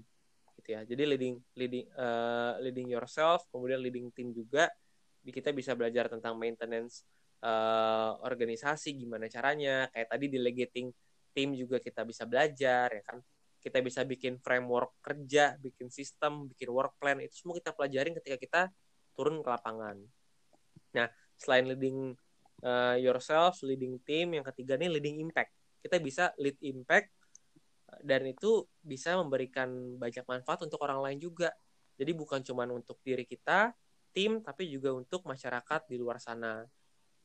[0.56, 0.80] gitu ya.
[0.88, 4.72] Jadi leading leading eh, leading yourself kemudian leading team juga
[5.30, 7.06] kita bisa belajar tentang maintenance
[7.42, 9.90] eh, organisasi gimana caranya.
[9.90, 10.86] Kayak tadi delegating
[11.36, 13.18] tim juga kita bisa belajar ya kan?
[13.60, 17.18] Kita bisa bikin framework kerja bikin sistem bikin work plan.
[17.22, 18.60] Itu semua kita pelajarin ketika kita
[19.16, 19.96] turun ke lapangan.
[20.94, 22.14] Nah selain leading
[22.64, 25.52] eh, yourself leading team yang ketiga nih leading impact.
[25.82, 27.14] Kita bisa lead impact
[28.02, 31.54] dan itu bisa memberikan banyak manfaat untuk orang lain juga.
[31.96, 33.72] Jadi bukan cuma untuk diri kita
[34.16, 36.64] tim tapi juga untuk masyarakat di luar sana.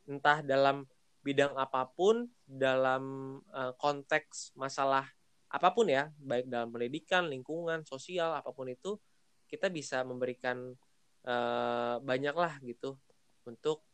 [0.04, 0.84] Entah dalam
[1.24, 5.08] bidang apa pun dalam uh, konteks masalah
[5.48, 9.00] apa pun ya baik dalam pendidikan lingkungan sosial apa pun itu
[9.48, 10.76] kita bisa memberikan
[11.24, 13.00] uh, banyak lah gitu
[13.48, 13.88] untuk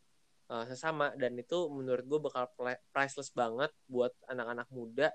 [0.50, 1.14] uh, sesama.
[1.14, 2.50] Dan itu menurut gue bakal
[2.89, 5.14] priceless banget buat anak-anak muda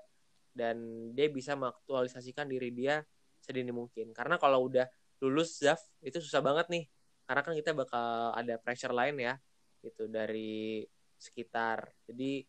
[0.55, 3.03] dan dia bisa mengaktualisasikan diri dia
[3.43, 4.15] sedini mungkin.
[4.15, 4.87] Karena kalau udah
[5.19, 6.85] lulus ZAF itu susah banget nih
[7.23, 9.35] karena kan kita bakal ada pressure lain ya
[9.83, 10.83] gitu dari
[11.19, 12.43] sekitar jadi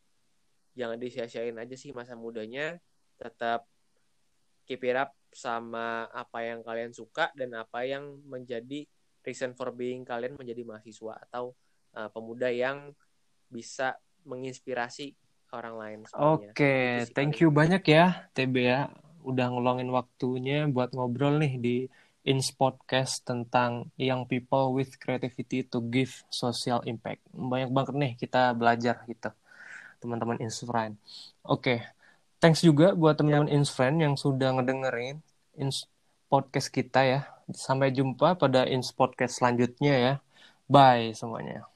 [0.75, 2.79] jangan disia-siain aja sih masa mudanya
[3.19, 3.71] tetap
[4.67, 8.87] keep it up sama apa yang kalian suka dan apa yang menjadi
[9.25, 11.55] reason for being kalian menjadi mahasiswa atau
[11.95, 12.93] uh, pemuda yang
[13.49, 15.15] bisa menginspirasi
[15.55, 15.99] orang lain.
[16.19, 17.07] Oke, okay.
[17.15, 18.91] thank you banyak ya TB ya
[19.25, 21.77] udah ngeluangin waktunya buat ngobrol nih di
[22.25, 27.21] Ins Podcast tentang young people with creativity to give social impact.
[27.37, 29.29] Banyak banget nih kita belajar gitu,
[30.01, 30.97] teman-teman Insfriend.
[31.45, 31.79] Oke, okay.
[32.41, 33.61] thanks juga buat teman-teman yeah.
[33.61, 35.21] Insfriend yang sudah ngedengerin
[35.61, 35.85] Ins
[36.33, 37.21] Podcast kita ya.
[37.53, 40.15] Sampai jumpa pada Ins Podcast selanjutnya ya.
[40.65, 41.74] Bye semuanya.